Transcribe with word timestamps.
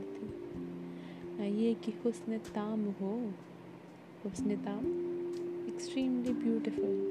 शक्ल 0.00 1.44
ये 1.44 1.74
कि 1.74 1.92
हुस्न 2.04 2.38
ताम 2.38 2.84
हो। 2.84 3.32
हुस्न 4.24 4.56
ताम 4.56 4.86
एक्सट्रीमली 5.68 6.32
ब्यूटीफुल 6.32 7.08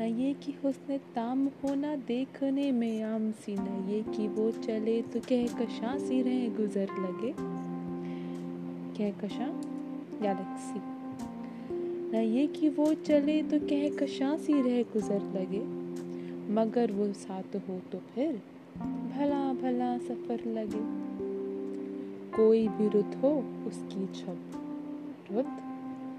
न 0.00 0.04
ये 0.20 0.34
कि 0.34 0.52
हुस्न 0.64 0.98
ताम 1.14 1.46
हो 1.46 1.74
ना 1.74 1.96
देखने 1.96 2.72
में 2.72 3.02
आम 3.02 3.32
सी 3.32 3.56
न। 3.58 3.88
ये 3.90 4.02
कि 4.16 4.28
वो 4.28 4.50
चले 4.50 5.02
तो 5.02 5.20
कह 5.20 5.46
कशा 5.46 5.98
सी 5.98 6.22
रहे 6.22 6.48
गुजर 6.48 6.88
लगे। 7.00 7.34
कह 8.98 9.10
कशा 9.10 9.46
गैलेक्सी 10.22 10.80
न 12.16 12.22
ये 12.34 12.46
कि 12.46 12.68
वो 12.68 12.94
चले 12.94 13.42
तो 13.42 13.58
कह 13.58 13.96
कशा 13.96 14.36
सी 14.36 14.52
रह 14.52 14.82
गुजर 14.82 15.20
लगे। 15.20 15.82
मगर 16.54 16.92
वो 16.92 17.12
साथ 17.12 17.56
हो 17.56 17.80
तो 17.92 17.98
फिर 17.98 18.42
भला 18.78 19.52
भला 19.52 19.98
सफ़र 19.98 20.44
लगे। 20.46 21.11
कोई 22.36 22.68
भी 22.68 22.88
रुत 22.88 23.18
हो, 23.22 23.30
उसकी 23.66 24.06
छब 24.06 24.38
रुत 25.32 25.46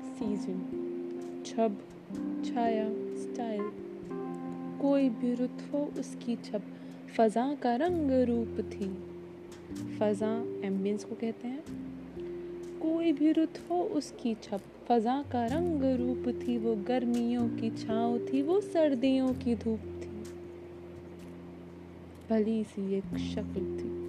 सीज़न 0.06 0.80
छब, 1.46 1.78
छाया 2.46 2.90
स्टाइल 2.94 3.72
कोई 4.82 5.10
भी 5.10 5.34
रुत 5.34 5.58
हो, 5.74 5.92
उसकी 6.00 6.36
छब। 6.36 6.62
फजा 7.18 7.54
का 7.54 7.76
रंग 7.76 8.12
रूप 8.12 8.58
थी। 8.60 8.86
फजा 9.98 10.62
एम्बियंस 10.68 11.04
को 11.04 11.16
कहते 11.16 11.48
हैं। 11.48 11.64
कोई 12.80 13.12
भी 13.12 13.32
रुत 13.32 13.54
हो, 13.70 13.82
उसकी 13.82 14.34
छप 14.34 14.62
फजा 14.90 15.26
का 15.32 15.46
रंग 15.46 15.84
रूप 15.84 16.42
थी, 16.42 16.58
वो 16.58 16.76
गर्मियों 16.76 17.50
की 17.50 17.70
छाँव 17.70 18.20
थी, 18.20 18.42
वो 18.42 18.62
सर्दियों 18.62 19.34
की 19.34 19.56
धूप 19.56 19.80
थी। 19.80 20.24
भली 22.30 22.64
सी 22.64 22.94
एक 22.94 23.18
शक्ल 23.18 23.78
थी। 23.78 24.03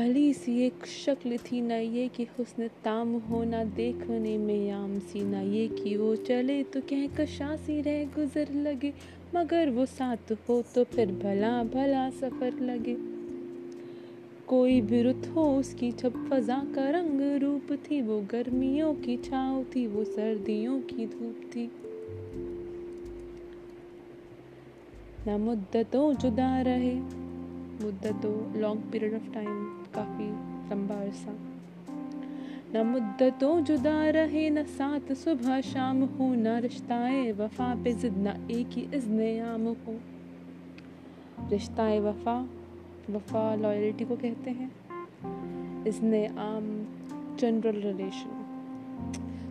भली 0.00 0.32
सी 0.32 0.62
एक 0.62 0.86
शक्ल 0.86 1.36
थी 1.36 1.60
न 1.60 1.70
ये 1.70 2.08
कि 2.08 2.24
हुस्न 2.24 2.68
ताम 2.68 3.08
हो 3.14 3.44
ना 3.44 3.64
देखने 3.64 4.38
में 4.38 4.70
आम 4.70 4.98
सी, 4.98 5.20
न 5.20 5.34
ये 5.34 5.68
कि 5.68 5.96
वो 5.96 6.16
चले 6.16 6.62
तो 6.62 6.80
कह 6.80 7.06
कशा 7.06 7.56
सी 7.56 7.80
रह 7.80 8.04
गुजर 8.04 8.52
लगे। 8.52 8.92
मगर 9.34 9.70
वो 9.70 9.86
साथ 9.86 10.32
हो 10.48 10.62
तो 10.74 10.84
फिर 10.84 11.12
भला 11.12 11.62
भला 11.64 12.10
सफ़र 12.10 12.60
लगे। 12.60 12.96
कोई 14.46 14.80
भी 14.80 15.02
रुत 15.02 15.26
हो 15.36 15.58
उसकी 15.58 15.92
छप 15.92 16.28
फजा 16.30 16.58
का 16.74 16.88
रंग 16.90 17.20
रूप 17.42 17.72
थी। 17.72 18.00
वो 18.02 18.20
गर्मियों 18.20 18.94
की 18.94 19.16
छाव 19.16 19.64
थी, 19.64 19.86
वो 19.86 20.04
सर्दियों 20.04 20.80
की 20.80 21.06
धूप 21.06 21.50
थी। 21.56 21.70
ना 25.26 25.36
मुद्दतों 25.38 26.14
जुदा 26.14 26.60
रहे, 26.60 26.94
मुद्दतों 27.84 28.60
लॉन्ग 28.60 28.80
पीरियड 28.92 29.14
ऑफ़ 29.14 29.30
टाइम 29.34 29.79
काफ़ी 29.94 30.28
लंबा 30.70 30.94
अरसा। 30.94 31.36
न 32.74 32.82
मुद्दतों 32.86 33.60
जुदा 33.60 34.08
रहे, 34.10 34.50
न 34.50 34.62
साथ 34.62 35.12
सुबह 35.14 35.60
शाम 35.60 36.02
हो, 36.02 36.34
न 36.34 36.58
रिश्ताए 36.60 37.32
वफा 37.32 37.74
पे 37.74 37.92
जिद, 37.92 38.18
न 38.18 38.48
एक 38.50 38.68
ही 38.68 38.88
इज़्न 38.94 39.40
आम 39.40 39.66
हो। 39.86 39.98
रिश्ताए 41.50 41.98
वफा 42.00 42.48
वफा 43.10 43.54
लॉयल्टी 43.54 44.04
को 44.04 44.16
कहते 44.16 44.50
हैं। 44.50 44.70
इज़्न 45.86 46.26
आम 46.38 46.68
जनरल 47.40 47.80
रिलेशन 47.80 48.38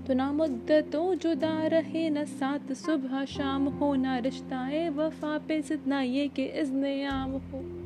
तो 0.08 0.14
ना 0.14 0.32
मुद्दतों 0.32 1.16
जुदा 1.16 1.68
रहे, 1.68 2.10
न 2.10 2.24
साथ 2.26 2.74
सुबह 2.74 3.26
शाम 3.26 3.68
हो, 3.68 3.94
ना 3.96 4.18
रिश्ताए 4.18 4.90
वफा 4.90 5.38
पे 5.38 5.62
जितना 5.62 6.02
ये 6.02 6.28
कि 6.28 6.46
इज़्न 6.46 7.08
आम 7.08 7.32
हो। 7.32 7.79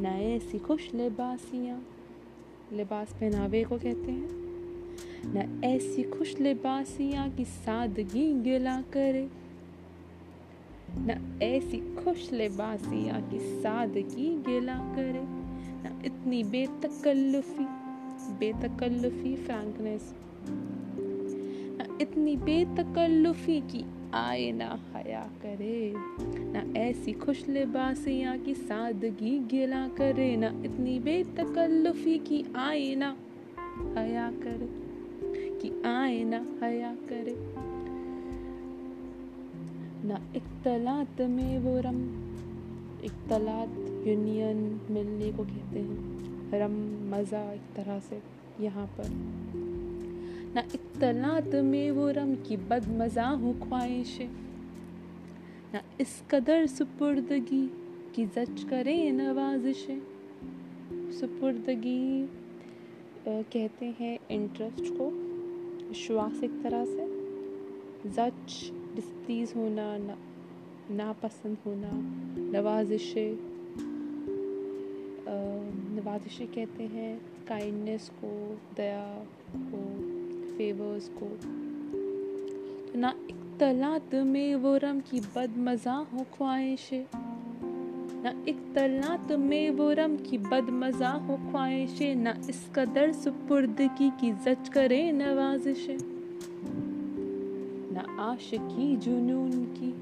न 0.00 0.06
ऐसी 0.06 0.58
खुश 0.58 0.94
लिबासियाँ 0.94 1.86
लिबास 2.72 3.12
पहनावे 3.12 3.64
को 3.64 3.76
कहते 3.76 4.12
हैं। 4.12 4.28
न 5.26 5.62
ऐसी 5.64 6.02
खुश 6.02 6.38
लिबासियाँ 6.40 7.30
की 7.30 7.44
सादगी 7.44 8.42
गिला 8.42 8.82
करे। 8.82 9.30
न 10.90 11.38
ऐसी 11.42 12.04
खुश 12.04 12.32
लिबासियाँ 12.32 13.30
की 13.30 13.38
सादगी 13.38 14.42
गिला 14.42 14.78
करे। 14.96 15.22
न 15.22 16.02
इतनी 16.06 16.44
बेतकल्लुफी 16.44 17.66
बेतकल्लुफी, 18.38 19.36
फ्रैंकनेस। 19.36 20.14
इतनी 22.00 22.36
बेतकल्लुफी 22.36 23.60
की 23.60 23.97
आए 24.14 24.52
ना 24.52 24.80
हया 24.94 25.30
करे। 25.42 25.92
ना 26.52 26.78
ऐसी 26.80 27.12
खुश 27.12 27.48
लिबासियाँ 27.48 28.38
की 28.38 28.54
सादगी 28.54 29.38
गिला 29.38 29.88
करे। 29.88 30.36
ना 30.36 30.46
इतनी 30.46 30.98
बेतकल्लुफी 30.98 32.18
की 32.18 32.44
आए 32.56 32.94
ना 32.94 33.16
हया 34.00 34.30
करे। 34.30 34.88
कि 35.60 35.82
आए 35.86 36.24
ना 36.24 36.66
हया 36.66 36.94
करे। 36.94 37.36
ना 40.08 40.32
इख्तलात 40.36 41.20
में 41.20 41.58
वो 41.58 41.80
रम 41.80 42.28
इख्तलात 43.04 43.68
यूनियन 44.08 44.80
मिलने 44.90 45.32
को 45.32 45.44
कहते 45.44 45.78
हैं। 45.78 46.28
रम, 46.52 46.72
मज़ा 47.10 47.52
एक 47.52 47.60
तरह 47.76 47.98
से 47.98 48.22
यहाँ 48.60 48.86
पर 48.86 49.38
ना 50.54 50.60
इतलात 50.60 51.54
में 51.54 51.90
वो 51.90 52.10
रम 52.10 52.34
की 52.34 52.56
बद 52.56 52.88
मज़ा 52.88 53.28
हो 53.28 53.52
ख्वाहिशें। 53.52 54.28
ना 55.74 55.82
इस 56.00 56.22
कदर 56.30 56.66
सुपुर्दगी 56.66 57.66
की 58.14 58.26
जच 58.26 58.64
करे 58.70 59.10
नवाजिशें। 59.12 60.00
सुपुर्दगी 61.12 62.28
कहते 63.28 63.86
हैं 63.86 64.18
इंटरेस्ट 64.30 64.94
को 64.96 65.10
विश्वास 65.88 66.42
एक 66.44 66.62
तरह 66.62 66.84
से। 66.84 67.06
जच 68.10 68.72
डिस्प्लीज 68.94 69.52
होना, 69.56 69.98
ना, 69.98 70.18
नापसंद 70.90 71.56
होना, 71.66 71.90
नवाजिशें 72.58 73.48
नवाजिश 75.94 76.38
कहते 76.42 76.82
हैं 76.82 77.20
काइंडनेस 77.48 78.10
को, 78.24 78.60
दया 78.76 79.26
को 79.56 80.07
फेवर्स 80.58 81.08
को। 81.08 81.26
तो 82.86 82.98
ना 82.98 83.12
इख्तलात 83.30 84.14
में 84.14 84.54
वो 84.54 84.76
रम 84.76 85.00
की 85.00 85.20
बद 85.36 85.56
मज़ा 85.58 85.94
हो 86.12 86.24
ख्वाहिशें। 86.34 87.04
ना 88.24 88.32
इख्तलात 88.48 89.32
में 89.32 89.70
वो 89.70 89.90
रम 89.92 90.16
की 90.16 90.38
बद 90.38 90.70
मज़ा 90.70 91.10
हो 91.10 91.36
ख्वाहिशें। 91.50 92.14
ना 92.14 92.34
इस 92.48 92.68
कदर 92.76 93.12
सुपुर्दगी 93.12 94.10
की 94.10 94.30
जच 94.44 94.68
करे 94.68 95.00
नवाजिशें। 95.12 95.98
ना 97.92 98.22
आशिकी 98.22 98.96
जुनून 98.96 99.50
की, 99.50 99.92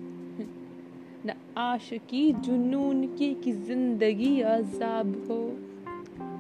न 1.27 1.35
आशिकी 1.59 2.33
जुनून 2.33 3.07
की 3.17 3.33
कि 3.35 3.53
ज़िंदगी 3.53 4.41
अजाब 4.41 5.15
हो। 5.31 5.41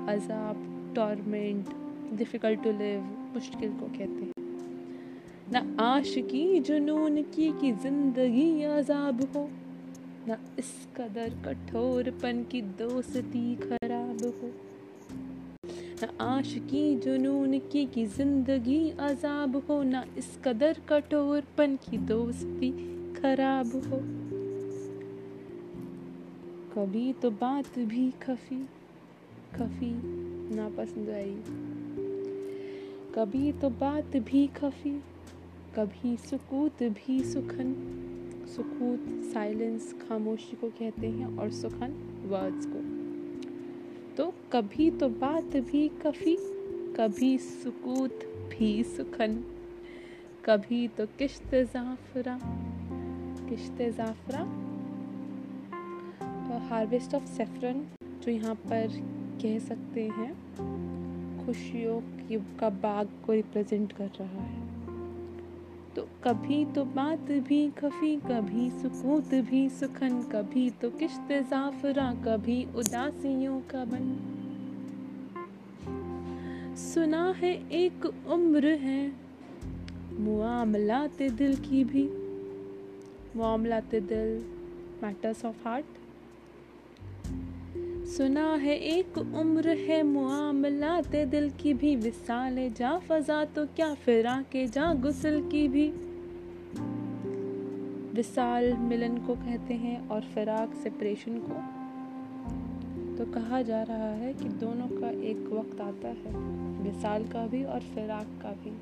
अजाब 0.08 0.92
टॉर्मेंट 0.96 1.68
डिफ़िकल्ट 2.12 2.62
टू 2.62 2.72
लिव 2.72 3.00
मुश्किल 3.36 3.70
को 3.70 3.86
कहते 3.86 4.24
हैं। 4.24 4.32
न 5.52 5.76
आशिकी 5.80 6.60
जुनून 6.60 7.22
की, 7.22 7.48
कि 7.60 7.72
ज़िंदगी 7.72 8.62
अजाब 8.62 9.20
हो। 9.36 9.48
न 10.28 10.36
इस 10.58 10.70
कदर 10.96 11.34
कठोरपन 11.44 12.42
की 12.42 12.62
दोस्ती 12.62 13.56
खराब 13.56 14.24
हो। 14.24 14.50
न 16.02 16.16
आशिकी 16.20 16.96
जुनून 16.96 17.58
की, 17.58 17.84
कि 17.86 18.06
ज़िंदगी 18.06 18.90
अजाब 18.90 19.56
हो। 19.56 19.82
न 19.82 20.02
इस 20.18 20.38
कदर 20.44 20.80
कठोरपन 20.88 21.76
की 21.76 21.98
दोस्ती 21.98 22.70
खराब 23.14 23.66
हो। 23.66 24.00
कभी 26.74 27.12
तो 27.12 27.30
बात 27.30 27.78
भी 27.78 28.10
खफी 28.10 28.64
खफी, 29.54 29.92
नापसंद 30.54 31.10
आई। 31.10 31.65
कभी 33.18 33.52
तो 33.52 33.70
बात 33.70 34.16
भी 34.16 34.46
खफी, 34.46 35.02
कभी 35.76 36.16
सुकूत 36.16 36.82
भी 36.82 37.24
सुखन। 37.24 37.74
सुकूत 38.56 39.24
साइलेंस 39.32 39.94
खामोशी 39.94 40.56
को 40.56 40.68
कहते 40.68 41.06
हैं 41.06 41.38
और 41.38 41.50
सुखन 41.50 41.92
वर्ड्स 42.26 42.66
को। 42.66 42.96
तो 44.16 44.34
कभी 44.52 44.90
तो 44.90 45.08
बात 45.08 45.44
भी 45.44 45.88
कफी 45.88 46.36
कभी 46.96 47.38
सुकूत 47.38 48.20
भी 48.24 48.84
सुखन। 48.84 49.44
कभी 50.44 50.88
तो 50.88 51.06
किश्त 51.06 51.54
जाफरा 51.54 52.40
किश्त 53.48 53.82
जाफरा। 53.82 54.40
हार्वेस्ट 56.58 57.14
ऑफ़ 57.14 57.26
सेफरन 57.26 57.86
जो 58.20 58.30
यहाँ 58.30 58.54
पर 58.54 58.88
कह 59.42 59.58
सकते 59.58 60.02
हैं। 60.02 60.32
खुशियों 61.46 62.00
की 62.00 62.36
का 62.60 62.68
बाग 62.68 63.08
को 63.26 63.32
रिप्रेजेंट 63.32 63.92
कर 63.92 64.10
रहा 64.20 64.42
है। 64.42 64.66
तो 65.94 66.08
कभी 66.24 66.64
तो 66.64 66.84
बात 66.84 67.18
भी 67.18 67.70
खफी 67.70 68.16
कभी 68.16 68.70
सुकूत 68.70 69.34
भी, 69.34 69.68
सुखन, 69.68 70.22
कभी 70.22 70.70
तो 70.70 70.90
किश्त 70.90 71.28
जाफरा, 71.32 72.14
कभी 72.14 72.64
उदासियों 72.64 73.60
का 73.60 73.84
बन। 73.84 74.32
सुना 76.76 77.30
है 77.30 77.70
एक 77.70 78.28
उम्र 78.28 78.66
है, 78.66 79.12
मुआमलात 80.12 81.22
दिल 81.22 81.56
की 81.56 81.84
भी। 81.84 82.08
मुआमलात 83.36 83.94
दिल 83.94 84.44
मैटर्स 85.02 85.44
ऑफ़ 85.44 85.68
हार्ट 85.68 85.86
सुना 88.16 88.54
है, 88.54 88.76
एक 88.78 89.18
उम्र 89.18 89.68
है 89.68 90.02
मुआमलात 90.02 91.16
दिल 91.26 91.50
की 91.50 91.74
भी 91.74 91.96
विसाल, 91.96 92.56
जा 92.70 92.98
फजा 92.98 93.44
तो 93.44 93.64
क्या 93.66 93.94
फिरा 93.94 94.44
के, 94.52 94.66
जा 94.66 94.94
गुसल 94.94 95.40
की 95.40 95.68
भी। 95.68 95.88
विसाल 98.14 98.72
मिलन 98.72 99.18
को 99.18 99.34
कहते 99.34 99.74
हैं 99.74 100.08
और 100.08 100.20
फिराक 100.20 100.74
सेपरेशन 100.74 101.38
को। 101.38 101.60
तो 103.16 103.32
कहा 103.32 103.62
जा 103.62 103.82
रहा 103.82 104.10
है 104.14 104.34
कि 104.34 104.44
दोनों 104.44 104.88
का 105.00 105.10
एक 105.10 105.46
वक्त 105.52 105.80
आता 105.80 106.08
है, 106.08 106.36
विसाल 106.82 107.24
का 107.24 107.46
भी 107.46 107.64
और 107.64 107.80
फिराक 107.80 108.26
का 108.42 108.50
भी। 108.50 108.76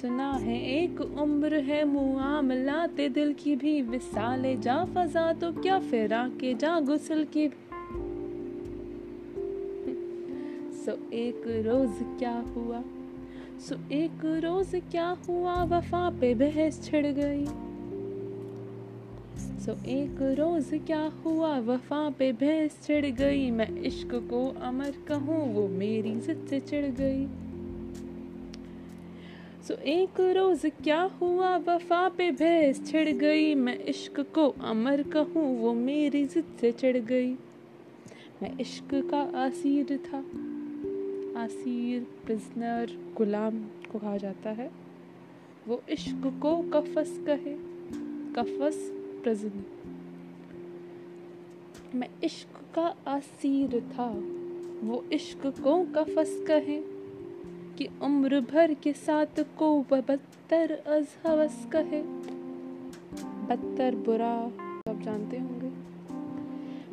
सुना 0.00 0.32
है, 0.32 0.60
एक 0.82 1.00
उम्र 1.00 1.54
है 1.54 1.84
मुआमलाते 1.84 3.08
दिल 3.08 3.32
की 3.32 3.56
भी 3.56 3.82
विसाले, 3.82 4.56
जा 4.56 4.84
फजा 4.84 5.32
तो 5.32 5.52
क्या 5.52 5.78
फिरा 5.78 6.28
के, 6.40 6.54
जा 6.54 6.80
गुसल 6.80 7.24
की 7.24 7.48
भी। 7.48 7.67
सो 10.88 11.10
एक 11.12 11.42
रोज 11.46 12.18
क्या 12.18 12.44
हुआ? 12.56 12.82
सो 13.60 13.92
एक 13.92 14.24
रोज 14.24 14.70
क्या 14.90 15.16
हुआ? 15.28 15.64
वफा 15.64 16.10
पे 16.10 16.34
बहस 16.34 16.84
छिड़ 16.84 17.06
गई। 17.06 17.44
सो 19.38 19.72
एक 19.86 20.22
रोज 20.22 20.70
क्या 20.86 21.12
हुआ? 21.24 21.58
वफा 21.58 22.10
पे 22.10 22.32
भैंस 22.32 22.86
चढ़ 22.86 23.06
गई। 23.06 23.50
मैं 23.50 23.80
इश्क 23.80 24.14
को 24.14 24.48
अमर 24.60 24.90
कहूँ, 25.08 25.54
वो 25.54 25.68
मेरी 25.68 26.14
जिद 26.14 26.46
से 26.50 26.60
चढ़ 26.60 26.86
गई। 26.86 27.26
सो 29.68 29.74
एक 29.74 30.20
रोज 30.20 30.66
क्या 30.66 31.02
हुआ? 31.02 31.56
वफा 31.56 32.08
पे 32.08 32.30
भैंस 32.30 32.90
छिड़ 32.90 33.08
गई। 33.08 33.54
मैं 33.54 33.78
इश्क 33.78 34.20
को 34.20 34.48
अमर 34.48 35.02
कहूँ, 35.02 35.58
वो 35.58 35.74
मेरी 35.74 36.24
जिद 36.24 36.56
से 36.60 36.72
चढ़ 36.72 36.96
गई। 36.96 37.32
मैं 38.42 38.58
इश्क 38.58 38.94
का 38.94 39.44
आसीर 39.44 39.96
था। 39.96 40.24
आसीर 41.38 42.06
प्रिजनर 42.26 43.14
गुलाम 43.16 43.60
को 43.92 43.98
कहा 43.98 44.16
जाता 44.16 44.50
है। 44.50 44.70
वो 45.68 45.82
इश्क 45.88 46.38
को 46.42 46.70
कफस 46.70 47.20
कहे, 47.26 47.54
कफस 48.34 48.90
प्रेजेंट 49.22 49.64
मैं 51.94 52.08
इश्क 52.24 52.60
का 52.74 52.86
असीर 53.06 53.80
था, 53.80 54.08
वो 54.86 55.04
इश्क 55.12 55.46
को 55.46 55.84
कफस 55.84 56.44
कहे, 56.46 56.80
कि 57.78 57.88
उम्र 58.02 58.40
भर 58.40 58.74
के 58.74 58.92
साथ 58.92 59.40
को 59.58 59.80
बदतर 59.90 60.72
अज 60.72 61.08
हवस 61.26 61.66
कहे। 61.72 62.02
बदतर 63.46 63.96
बुरा 63.96 64.48
सब 64.88 65.00
जानते 65.02 65.38
होंगे। 65.38 65.77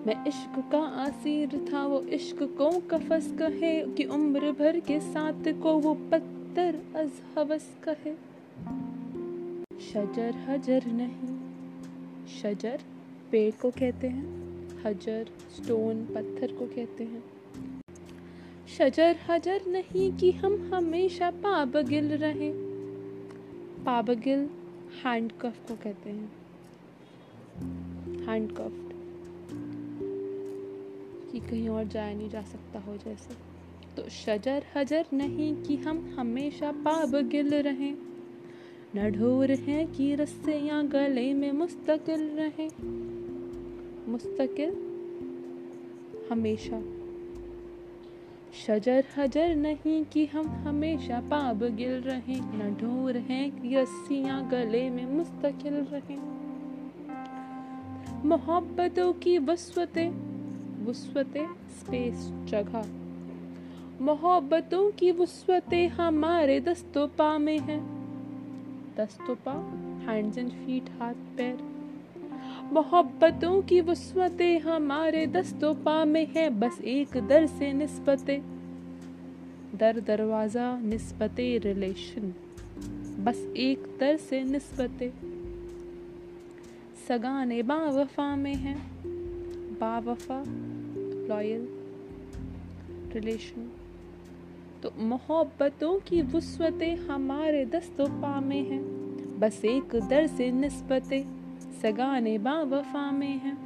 मैं 0.06 0.25
इश्क 0.28 0.57
का 0.72 0.80
आसीर 1.04 1.50
था, 1.74 1.86
वो 1.86 2.00
इश्क 2.02 2.42
को 2.57 2.69
कफस 2.90 3.31
कहे 3.40 3.74
कि 3.88 4.04
उम्र 4.04 4.52
भर 4.52 4.80
के 4.80 5.00
साथ 5.00 5.48
को 5.62 5.74
वो 5.74 5.94
पत्थर 6.12 6.80
अज 6.96 7.12
हवस 7.38 7.69
कहे। 7.84 8.13
शजर 9.81 10.36
हजर 10.48 10.86
नहीं, 10.86 11.38
शजर 12.42 12.81
पेड़ 13.31 13.54
को 13.62 13.72
कहते 13.72 14.07
हैं, 14.07 14.28
हजर 14.84 15.31
स्टोन 15.56 16.06
पत्थर 16.06 16.56
को 16.56 16.66
कहते 16.66 17.04
हैं। 17.04 17.24
शजर 18.78 19.16
हजर 19.30 19.62
नहीं 19.68 20.12
कि 20.18 20.31
हम 20.31 20.72
हमेशा 20.74 21.31
पाबगिल 21.31 22.12
रहें, 22.18 22.54
पाबगिल 23.86 24.50
हैंडकफ 25.06 25.68
को 25.68 25.75
कहते 25.75 26.10
हैं। 26.10 26.31
हैंडकफ्ड 28.25 28.85
कि 31.36 31.42
कहीं 31.42 31.70
और 31.70 31.84
जाया 31.84 32.16
नहीं 32.16 32.30
जा 32.30 32.42
सकता 32.42 32.80
हो 32.80 32.98
जैसे। 32.98 33.34
तो 33.96 34.10
शजर 34.10 34.64
हजर 34.76 35.06
नहीं 35.14 35.64
कि 35.64 35.76
हम 35.76 36.16
हमेशा 36.20 36.72
पाबगिल 36.72 37.50
रहें। 37.50 37.98
न 38.96 39.12
ढोर 39.12 39.52
है 39.52 39.86
कि 39.86 40.16
रस्से 40.16 40.60
या 40.60 40.82
गले 40.82 41.34
में 41.34 41.52
मुस्तकिल 41.52 42.22
रहे। 42.22 42.70
मुस्तकिल? 44.12 44.70
हमेशा। 46.32 46.82
शजर 48.66 49.06
हजर 49.18 49.56
नहीं 49.56 50.06
कि 50.06 50.26
हम 50.26 50.48
हमेशा 50.48 51.20
पाब 51.20 51.64
गिल 51.64 52.02
रहे। 52.02 52.36
न 52.36 52.78
ढोर 52.82 53.18
है 53.18 53.50
कि 53.50 53.76
रस्सियाँ 53.76 54.50
गले 54.50 54.90
में 54.90 55.06
मुस्तकिल 55.06 55.74
रहे। 55.74 56.16
मोहब्बतों 58.28 59.14
की 59.14 59.38
वस्वतें 59.38 60.35
वस्वतें 60.86 61.48
स्पेस 61.80 62.16
जगह। 62.50 62.86
मोहब्बतों 64.04 64.92
की 64.92 65.12
वस्वतें 65.12 65.88
हमारे 65.88 66.60
दस्तों 66.60 67.08
पा 67.08 67.38
में 67.38 67.60
हैं। 67.60 67.96
दस्तोपा 68.98 69.54
हैंड्स 70.08 70.38
एंड 70.38 70.52
फीट 70.52 70.90
हाथ, 71.00 71.14
पैर। 71.14 71.58
मोहब्बतों 72.74 73.62
की 73.62 73.82
वसवतें 73.82 74.60
हमारे 74.60 75.26
दस्तोपा 75.28 76.06
में 76.06 76.28
है, 76.28 76.50
बस 76.50 76.82
एक 76.82 77.18
दर 77.28 77.46
से 77.46 77.74
निस्बते। 77.74 78.42
दर 79.76 80.00
दरवाज़ा, 80.00 80.78
निस्बते 80.80 81.58
रिलेशन 81.58 82.34
बस 83.20 83.38
एक 83.58 83.98
दर 84.00 84.18
से 84.18 84.44
निस्बते। 84.44 85.14
सगाने 87.08 87.63
बावफा 87.63 88.36
में 88.36 88.56
है, 88.56 88.75
बावफा 89.80 90.44
लॉयल 91.29 91.67
रिलेशन 93.13 93.72
तो 94.84 94.91
मोहब्बतों 95.00 96.00
की 96.00 96.22
वसवतें 96.22 96.96
हमारे 96.96 97.65
दस्तोपा 97.65 98.39
में 98.41 98.62
हैं। 98.70 98.84
बस 99.39 99.65
एक 99.65 99.96
दर 100.10 100.27
से 100.27 100.51
नस्बतें 100.51 101.24
सगाने 101.82 102.38
बावफा 102.38 103.12
में 103.12 103.38
हैं। 103.39 103.58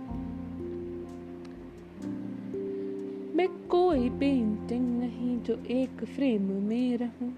मैं 3.36 3.48
कोई 3.68 4.10
पेंटिंग 4.10 5.00
नहीं 5.00 5.38
जो 5.39 5.60
एक 5.70 6.06
फ्रेम 6.06 6.42
में 6.42 6.98
रहूँ। 6.98 7.34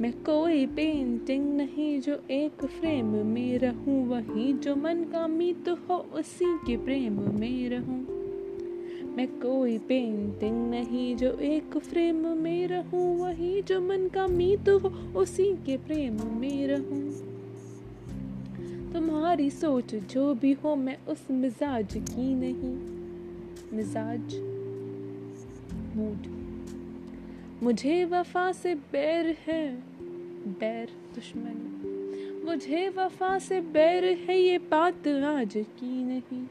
मैं 0.00 0.12
कोई 0.12 0.66
पेंटिंग 0.66 1.56
नहीं 1.56 2.00
जो 2.00 2.22
एक 2.30 2.64
फ्रेम 2.64 3.06
में 3.26 3.58
रहूँ। 3.58 4.06
वही 4.08 4.52
जो 4.52 4.76
मन 4.76 5.04
का 5.04 5.26
मीत 5.26 5.68
हो 5.68 5.96
उसी 5.96 6.58
के 6.66 6.76
प्रेम 6.76 7.20
में 7.40 7.68
रहूँ। 7.68 8.09
मैं 9.10 9.28
कोई 9.28 9.78
पेंटिंग 9.78 10.70
नहीं 10.70 11.16
जो 11.16 11.32
एक 11.32 11.78
फ्रेम 11.78 12.26
में 12.28 12.68
रहूँ, 12.68 13.18
वही 13.18 13.62
जो 13.62 13.80
मन 13.80 14.08
का 14.08 14.26
मीत 14.26 14.68
हो, 14.68 14.88
उसी 15.18 15.56
के 15.56 15.76
प्रेम 15.76 16.12
में 16.12 16.66
रहूँ। 16.66 17.30
तुम्हारी 18.92 19.50
सोच 19.50 19.94
जो 19.94 20.34
भी 20.34 20.52
हो, 20.52 20.76
मैं 20.76 20.98
उस 21.08 21.26
मिजाज 21.30 21.94
की 21.94 22.34
नहीं। 22.34 22.76
मिजाज? 23.76 24.20
मूड? 25.96 26.40
मुझे 27.62 28.04
वफा 28.04 28.52
से 28.52 28.74
बैर 28.74 29.36
है। 29.46 29.76
बैर, 30.46 30.88
दुश्मन। 31.14 31.76
मुझे 32.44 32.88
वफा 32.88 33.38
से 33.38 33.60
बैर 33.60 34.04
है, 34.04 34.40
ये 34.40 34.58
बात 34.58 35.08
आज 35.08 35.52
की 35.56 36.04
नहीं। 36.04 36.46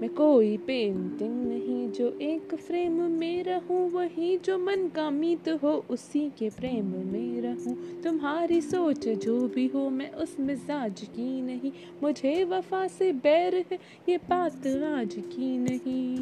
मैं 0.00 0.10
कोई 0.10 0.56
पेंटिंग 0.56 1.46
नहीं, 1.46 1.90
जो 1.90 2.18
एक 2.20 2.54
फ्रेम 2.54 2.92
में 2.92 3.42
रहूँ, 3.44 3.90
वही 3.90 4.38
जो 4.38 4.58
मन 4.58 4.88
का 4.88 5.10
मीत 5.10 5.48
हो, 5.48 5.84
उसी 5.90 6.30
के 6.30 6.50
प्रेम 6.50 6.84
में 6.84 7.40
रहूँ। 7.40 8.02
तुम्हारी 8.02 8.60
सोच 8.60 9.08
जो 9.08 9.48
भी 9.48 9.66
हो, 9.66 9.90
मैं 9.90 10.12
उस 10.12 10.36
मिजाज 10.40 11.00
की 11.02 11.42
नहीं। 11.42 11.72
मुझे 12.02 12.44
वफा 12.44 12.86
से 12.86 13.12
बैर 13.12 13.54
है, 13.54 13.78
ये 14.08 14.16
बात 14.16 14.66
आज 14.66 15.14
की 15.14 15.58
नहीं। 15.58 16.18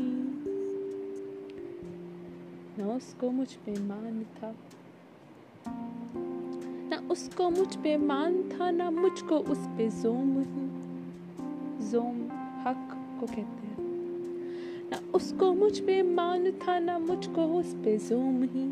ना 2.78 2.95
उसको 2.97 3.30
मुझ 3.30 3.52
पे 3.52 3.73
मान 3.73 4.23
था, 4.23 4.54
ना 6.88 7.09
उसको 7.11 7.50
मुझ 7.50 7.76
पे 7.76 7.97
मान 7.97 8.42
था, 8.42 8.71
ना 8.71 8.90
मुझको 8.90 9.38
उस 9.38 9.59
पे 9.59 9.88
जोम 9.88 10.42
जोम, 11.90 12.16
हक 12.66 12.95
को 13.20 13.26
कहते 13.26 13.66
हैं। 13.66 13.76
ना 14.90 15.00
उसको 15.14 15.52
मुझ 15.54 15.78
पे 15.80 16.02
मान 16.02 16.50
था, 16.52 16.78
ना 16.78 16.99
मुझको 16.99 17.44
उस 17.58 17.75
पे 17.75 17.96
जोम 17.99 18.42
ही। 18.42 18.70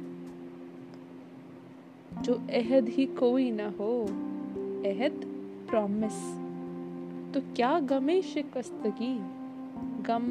जो 2.22 2.34
अहद 2.34 2.88
ही 2.88 3.06
कोई 3.06 3.50
ना 3.50 3.68
हो, 3.80 4.02
अहद 4.86 5.20
प्रॉमिस 5.70 6.18
तो 7.34 7.40
क्या 7.56 7.78
गमे 7.80 8.20
शिकस्तगी? 8.22 9.14
गम 10.02 10.26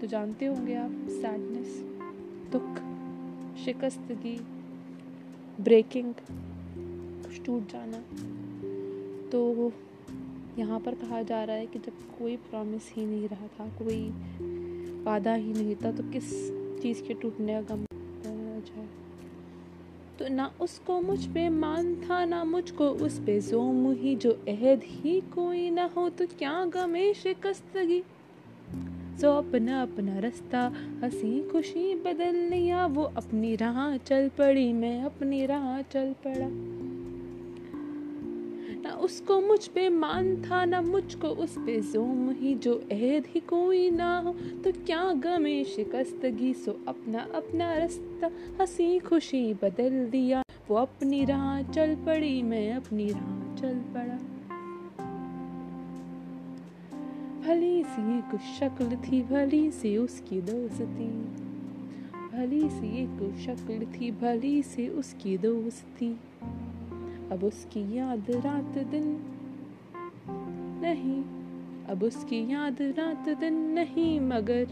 तो 0.00 0.06
जानते 0.06 0.46
होंगे 0.46 0.74
आप 0.74 0.90
सैडनेस 1.10 1.78
दुख, 2.52 2.78
शिकस्तगी 3.64 4.38
ब्रेकिंग 5.60 6.14
कुछ 7.24 7.40
टूट 7.44 7.72
जाना। 7.72 7.98
तो 9.30 9.72
यहाँ 10.58 10.80
पर 10.80 10.94
कहा 10.94 11.22
जा 11.22 11.42
रहा 11.44 11.56
है 11.56 11.66
कि 11.66 11.78
जब 11.78 11.92
कोई 12.18 12.36
प्रॉमिस 12.36 12.92
ही 12.94 13.06
नहीं 13.06 13.28
रहा 13.28 13.46
था, 13.48 13.66
कोई 13.78 14.08
वादा 15.04 15.34
ही 15.34 15.52
नहीं 15.52 15.74
था 15.74 15.92
तो 15.92 16.02
किस 16.02 16.32
चीज़ 16.82 17.02
के 17.02 17.14
टूटने 17.14 17.54
का 17.54 17.74
गम 17.74 17.84
जाए 18.60 18.86
तो 20.18 20.28
ना 20.28 20.50
उसको 20.60 21.00
मुझ 21.00 21.26
पे 21.26 21.48
मान 21.48 21.94
था, 21.96 22.24
ना 22.24 22.44
मुझको 22.44 22.88
उस 22.88 23.18
पे 23.18 23.40
जोम 23.40 23.90
ही 23.92 24.14
जो 24.16 24.32
अहद 24.48 24.80
ही 24.84 25.20
कोई 25.34 25.70
ना 25.70 25.88
हो 25.96 26.08
तो 26.08 26.26
क्या 26.38 26.64
गमे 26.64 27.12
शिकस्तगी? 27.14 28.02
जो 29.20 29.32
अपना 29.32 29.80
अपना 29.82 30.18
रास्ता, 30.18 30.60
हँसी 31.02 31.40
खुशी 31.48 31.94
बदल 31.94 32.36
लिया, 32.50 32.86
वो 32.86 33.02
अपनी 33.02 33.56
राह 33.56 33.96
चल 33.96 34.28
पड़ी, 34.28 34.72
मैं 34.72 35.02
अपनी 35.04 35.44
राह 35.46 35.80
चल 35.82 36.14
पड़ा। 36.26 36.48
ना 38.90 38.96
उसको 38.96 39.40
मुझ 39.40 39.68
पे 39.68 39.88
मान 39.88 40.42
था, 40.42 40.64
ना 40.64 40.80
मुझको 40.80 41.28
उस 41.28 41.58
पे 41.58 41.80
जोम 41.80 42.30
ही, 42.30 42.54
जो 42.54 42.74
अहद 42.74 43.24
ही 43.26 43.40
कोई 43.40 43.90
ना 43.90 44.18
हो। 44.18 44.32
तो 44.32 44.72
क्या 44.72 45.12
गमे 45.12 45.64
शिकस्तगी 45.64 46.54
सो 46.54 46.80
अपना 46.88 47.18
अपना 47.18 47.74
रास्ता, 47.74 48.30
हँसी 48.60 48.98
खुशी 48.98 49.54
बदल 49.54 50.06
दिया। 50.10 50.42
वो 50.68 50.76
अपनी 50.76 51.24
राह 51.24 51.62
चल 51.62 51.94
पड़ी, 51.94 52.42
मैं 52.42 52.72
अपनी 52.72 53.08
राह 53.08 53.56
चल 53.56 53.74
पड़ा। 53.74 54.18
भली 57.46 57.84
सी 57.84 58.18
एक 58.18 58.38
शक्ल 58.60 58.96
थी, 58.96 59.22
भली 59.22 59.70
सी 59.70 59.96
उसकी 59.96 60.40
दोस्ती। 60.40 61.08
भली 62.32 62.68
सी 62.68 63.02
एक 63.02 63.36
शक्ल 63.36 63.86
थी, 63.86 64.10
भली 64.10 64.62
सी 64.62 64.88
उसकी 64.88 65.38
दोस्ती। 65.38 66.16
अब 67.30 67.44
उसकी 67.44 67.80
याद 67.96 68.30
रात 68.30 68.78
दिन 68.90 69.04
नहीं, 70.82 71.22
अब 71.86 72.02
उसकी 72.02 72.52
याद 72.52 72.82
रात 72.98 73.28
दिन 73.38 73.54
नहीं, 73.54 74.20
मगर 74.20 74.64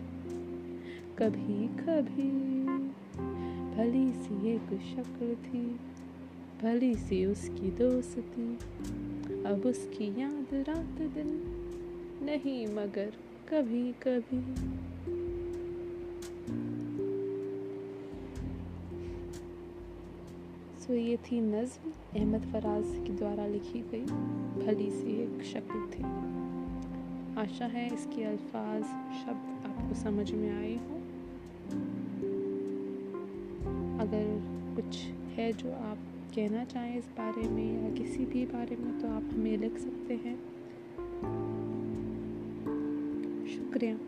कभी 1.19 1.69
कभी 1.69 2.31
भली 3.77 4.09
सी 4.13 4.49
एक 4.51 4.73
शक्ल 4.83 5.35
थी, 5.35 5.63
भली 6.63 6.95
सी 6.95 7.25
उसकी 7.27 7.71
दोस्ती। 7.71 8.49
अब 9.45 9.67
उसकी 9.67 10.09
याद 10.21 10.55
रात 10.69 11.01
दिन 11.15 11.31
नहीं, 12.23 12.67
मगर 12.67 13.13
कभी 13.49 13.93
कभी 13.93 14.43
सो 20.81 20.95
ये 20.95 21.17
थी 21.17 21.41
नज्म। 21.41 21.93
अहमद 22.17 22.41
फराज 22.41 22.85
के 23.07 23.13
द्वारा 23.13 23.47
लिखी 23.47 23.81
गई 23.81 24.05
भली 24.67 24.91
सी 24.91 25.11
एक 25.23 25.43
शक्ल 25.43 25.81
थी। 25.91 26.03
आशा 27.41 27.65
है 27.65 27.95
इसके 27.95 28.25
अल्फाज, 28.25 28.83
शब्द 29.23 29.67
आपको 29.67 29.95
समझ 29.95 30.31
में 30.33 30.51
आए 30.51 30.75
हों। 30.75 31.01
अगर 33.99 34.41
कुछ 34.77 34.97
है 35.37 35.53
जो 35.53 35.73
आप 35.73 35.99
कहना 36.35 36.65
चाहें 36.65 36.99
इस 36.99 37.07
बारे 37.07 37.49
में 37.49 37.85
या 37.85 37.91
किसी 37.95 38.25
भी 38.27 38.47
बारे 38.47 38.77
में 38.77 39.01
तो 39.01 39.09
आप 39.09 39.31
हमें 39.33 39.57
लिख 39.59 39.79
सकते 39.79 40.15
हैं। 40.15 40.37
शुक्रिया। 43.49 43.99